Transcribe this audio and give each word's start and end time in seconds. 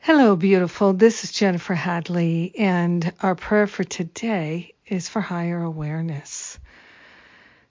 Hello, 0.00 0.36
beautiful. 0.36 0.94
This 0.94 1.24
is 1.24 1.32
Jennifer 1.32 1.74
Hadley, 1.74 2.54
and 2.56 3.12
our 3.20 3.34
prayer 3.34 3.66
for 3.66 3.84
today 3.84 4.72
is 4.86 5.08
for 5.08 5.20
higher 5.20 5.60
awareness. 5.60 6.58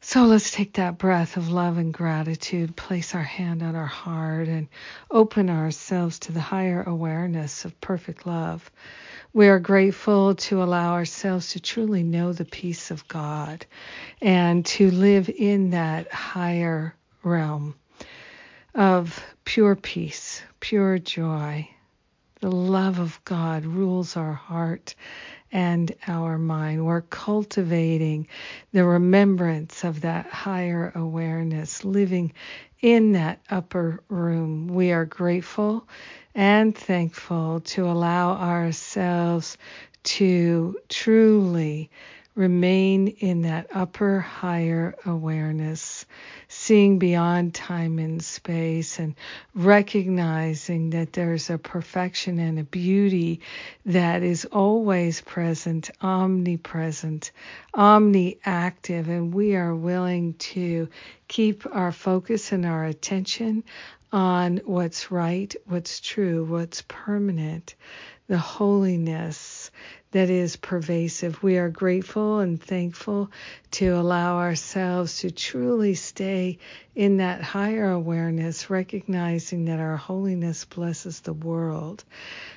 So 0.01 0.25
let's 0.25 0.51
take 0.51 0.73
that 0.73 0.99
breath 0.99 1.37
of 1.37 1.49
love 1.49 1.79
and 1.79 1.91
gratitude, 1.91 2.75
place 2.75 3.15
our 3.15 3.23
hand 3.23 3.63
on 3.63 3.75
our 3.75 3.87
heart, 3.87 4.49
and 4.49 4.67
open 5.09 5.49
ourselves 5.49 6.19
to 6.19 6.31
the 6.31 6.41
higher 6.41 6.83
awareness 6.83 7.65
of 7.65 7.79
perfect 7.81 8.27
love. 8.27 8.69
We 9.33 9.47
are 9.47 9.59
grateful 9.59 10.35
to 10.35 10.61
allow 10.61 10.93
ourselves 10.93 11.53
to 11.53 11.59
truly 11.59 12.03
know 12.03 12.33
the 12.33 12.45
peace 12.45 12.91
of 12.91 13.07
God 13.07 13.65
and 14.21 14.63
to 14.67 14.91
live 14.91 15.29
in 15.29 15.71
that 15.71 16.11
higher 16.11 16.93
realm 17.23 17.73
of 18.75 19.23
pure 19.43 19.75
peace, 19.75 20.43
pure 20.59 20.99
joy. 20.99 21.67
The 22.41 22.51
love 22.51 22.99
of 22.99 23.19
God 23.25 23.65
rules 23.65 24.15
our 24.15 24.33
heart 24.33 24.93
and 25.51 25.91
our 26.07 26.37
mind. 26.37 26.85
We're 26.85 27.01
cultivating 27.01 28.27
the 28.73 28.85
remembrance 28.85 29.83
of 29.83 30.01
that 30.01 30.27
higher 30.27 30.91
awareness, 30.95 31.83
living 31.83 32.33
in 32.81 33.13
that 33.13 33.39
upper 33.49 34.01
room. 34.09 34.67
We 34.67 34.91
are 34.91 35.05
grateful 35.05 35.87
and 36.35 36.77
thankful 36.77 37.61
to 37.61 37.89
allow 37.89 38.33
ourselves 38.33 39.57
to 40.03 40.77
truly 40.89 41.89
remain 42.37 43.07
in 43.07 43.41
that 43.41 43.67
upper, 43.73 44.19
higher 44.19 44.95
awareness, 45.05 46.05
seeing 46.47 46.99
beyond 46.99 47.53
time 47.55 47.97
and 47.97 48.23
space 48.23 48.99
and 48.99 49.15
recognizing 49.55 50.91
that 50.91 51.13
there's 51.13 51.49
a 51.49 51.57
perfection 51.57 52.39
and 52.39 52.59
a 52.59 52.63
beauty 52.63 53.41
that 53.87 54.21
is 54.23 54.45
always 54.45 55.19
present, 55.21 55.89
omnipresent, 56.01 57.31
omniactive, 57.75 59.07
and 59.07 59.33
we 59.33 59.55
are 59.55 59.75
willing 59.75 60.35
to 60.35 60.87
keep 61.27 61.65
our 61.75 61.91
focus 61.91 62.51
and 62.51 62.65
our 62.65 62.85
attention 62.85 63.63
on 64.11 64.61
what's 64.65 65.11
right, 65.11 65.53
what's 65.65 65.99
true, 65.99 66.45
what's 66.45 66.83
permanent, 66.87 67.75
the 68.27 68.37
holiness 68.37 69.71
that 70.11 70.29
is 70.29 70.55
pervasive. 70.55 71.43
We 71.43 71.57
are 71.57 71.69
grateful 71.69 72.39
and 72.39 72.61
thankful 72.61 73.29
to 73.71 73.89
allow 73.89 74.37
ourselves 74.37 75.19
to 75.19 75.31
truly 75.31 75.95
stay 75.95 76.59
in 76.95 77.17
that 77.17 77.41
higher 77.41 77.91
awareness, 77.91 78.69
recognizing 78.69 79.65
that 79.65 79.79
our 79.79 79.97
holiness 79.97 80.65
blesses 80.65 81.19
the 81.19 81.33
world. 81.33 82.03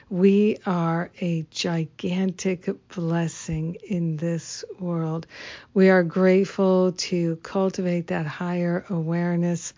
We 0.09 0.59
are 0.65 1.11
a 1.21 1.45
gigantic 1.51 2.69
blessing 2.89 3.77
in 3.87 4.17
this 4.17 4.65
world. 4.79 5.27
We 5.75 5.91
are 5.91 6.03
grateful 6.03 6.93
to 6.93 7.37
cultivate 7.37 8.09
that 8.09 8.27
higher 8.27 8.85
awareness 8.89 9.75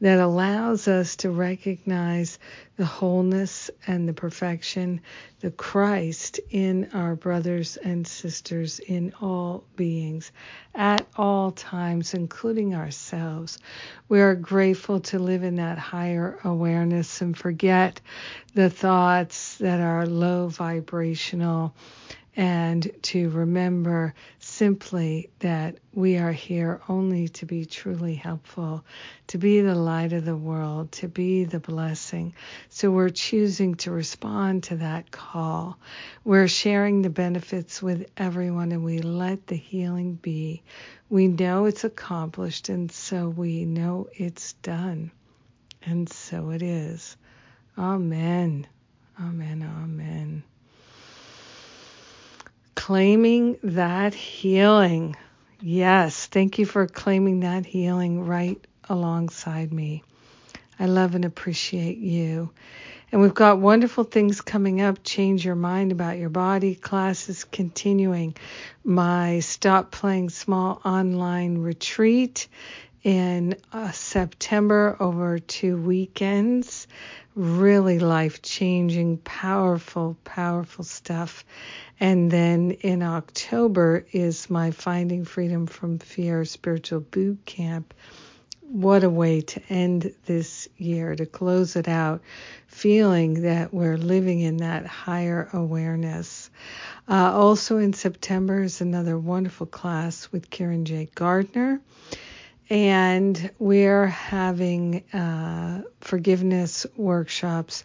that 0.00 0.18
allows 0.18 0.88
us 0.88 1.16
to 1.16 1.30
recognize 1.30 2.38
the 2.76 2.86
wholeness 2.86 3.70
and 3.86 4.08
the 4.08 4.12
perfection, 4.14 5.00
the 5.40 5.50
Christ 5.50 6.40
in 6.50 6.88
our 6.94 7.14
brothers 7.14 7.76
and 7.76 8.06
sisters, 8.06 8.78
in 8.78 9.12
all 9.20 9.64
beings, 9.76 10.32
at 10.74 11.06
all 11.16 11.50
times, 11.52 12.14
including 12.14 12.74
ourselves. 12.74 13.58
We 14.08 14.20
are 14.22 14.34
grateful 14.34 15.00
to 15.00 15.18
live 15.18 15.42
in 15.42 15.56
that 15.56 15.78
higher 15.78 16.38
awareness 16.44 17.20
and 17.20 17.36
forget 17.36 18.00
the 18.54 18.70
thoughts 18.70 19.58
that 19.58 19.80
are 19.80 20.06
low 20.06 20.48
vibrational 20.48 21.74
and 22.40 22.90
to 23.02 23.28
remember 23.28 24.14
simply 24.38 25.28
that 25.40 25.76
we 25.92 26.16
are 26.16 26.32
here 26.32 26.80
only 26.88 27.28
to 27.28 27.44
be 27.44 27.66
truly 27.66 28.14
helpful, 28.14 28.82
to 29.26 29.36
be 29.36 29.60
the 29.60 29.74
light 29.74 30.14
of 30.14 30.24
the 30.24 30.34
world, 30.34 30.90
to 30.90 31.06
be 31.06 31.44
the 31.44 31.60
blessing. 31.60 32.32
So 32.70 32.90
we're 32.90 33.10
choosing 33.10 33.74
to 33.74 33.90
respond 33.90 34.62
to 34.64 34.76
that 34.76 35.10
call. 35.10 35.78
We're 36.24 36.48
sharing 36.48 37.02
the 37.02 37.10
benefits 37.10 37.82
with 37.82 38.10
everyone 38.16 38.72
and 38.72 38.84
we 38.84 39.00
let 39.00 39.46
the 39.46 39.56
healing 39.56 40.14
be. 40.14 40.62
We 41.10 41.28
know 41.28 41.66
it's 41.66 41.84
accomplished 41.84 42.70
and 42.70 42.90
so 42.90 43.28
we 43.28 43.66
know 43.66 44.08
it's 44.14 44.54
done. 44.54 45.10
And 45.82 46.08
so 46.08 46.52
it 46.52 46.62
is. 46.62 47.18
Amen. 47.76 48.66
Amen. 49.20 49.62
Amen 49.62 50.42
claiming 52.90 53.56
that 53.62 54.14
healing. 54.14 55.14
Yes, 55.60 56.26
thank 56.26 56.58
you 56.58 56.66
for 56.66 56.88
claiming 56.88 57.38
that 57.38 57.64
healing 57.64 58.26
right 58.26 58.58
alongside 58.88 59.72
me. 59.72 60.02
I 60.76 60.86
love 60.86 61.14
and 61.14 61.24
appreciate 61.24 61.98
you. 61.98 62.50
And 63.12 63.20
we've 63.20 63.32
got 63.32 63.60
wonderful 63.60 64.02
things 64.02 64.40
coming 64.40 64.80
up. 64.80 65.04
Change 65.04 65.44
your 65.44 65.54
mind 65.54 65.92
about 65.92 66.18
your 66.18 66.30
body 66.30 66.74
classes 66.74 67.44
continuing. 67.44 68.34
My 68.82 69.38
Stop 69.38 69.92
Playing 69.92 70.28
Small 70.28 70.80
online 70.84 71.58
retreat 71.58 72.48
in 73.02 73.56
uh, 73.72 73.90
September 73.92 74.96
over 75.00 75.38
two 75.38 75.76
weekends 75.76 76.86
really 77.34 77.98
life 77.98 78.42
changing, 78.42 79.18
powerful, 79.18 80.16
powerful 80.24 80.84
stuff. 80.84 81.44
And 81.98 82.30
then 82.30 82.72
in 82.72 83.02
October 83.02 84.04
is 84.12 84.50
my 84.50 84.70
Finding 84.72 85.24
Freedom 85.24 85.66
from 85.66 85.98
Fear 85.98 86.44
Spiritual 86.44 87.00
Boot 87.00 87.44
Camp. 87.46 87.94
What 88.62 89.02
a 89.04 89.10
way 89.10 89.40
to 89.40 89.62
end 89.68 90.14
this 90.26 90.68
year, 90.76 91.16
to 91.16 91.26
close 91.26 91.74
it 91.74 91.88
out, 91.88 92.22
feeling 92.68 93.42
that 93.42 93.74
we're 93.74 93.96
living 93.96 94.40
in 94.40 94.58
that 94.58 94.86
higher 94.86 95.48
awareness. 95.52 96.50
Uh, 97.08 97.32
also 97.34 97.78
in 97.78 97.92
September 97.92 98.62
is 98.62 98.80
another 98.80 99.18
wonderful 99.18 99.66
class 99.66 100.30
with 100.30 100.50
Karen 100.50 100.84
J. 100.84 101.08
Gardner 101.14 101.80
and 102.70 103.50
we're 103.58 104.06
having 104.06 105.02
uh, 105.12 105.82
forgiveness 106.00 106.86
workshops 106.96 107.84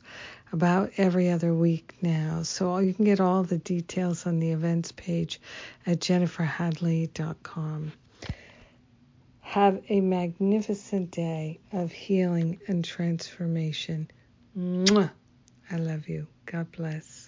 about 0.52 0.92
every 0.98 1.32
other 1.32 1.54
week 1.54 1.96
now. 2.02 2.44
So 2.44 2.78
you 2.78 2.94
can 2.94 3.04
get 3.06 3.20
all 3.20 3.44
the 3.44 3.58
details 3.58 4.28
on 4.28 4.40
the 4.40 4.52
events 4.52 4.92
page 4.92 5.42
at 5.88 6.00
jenniferhadley.com. 6.00 7.92
Have 9.42 9.82
a 9.90 10.02
magnificent 10.02 11.12
day 11.12 11.60
of 11.72 11.92
healing 11.92 12.60
and 12.68 12.86
transformation. 12.86 14.10
Mwah. 14.58 15.12
I 15.72 15.78
love 15.78 16.08
you. 16.08 16.28
God 16.46 16.72
bless. 16.72 17.25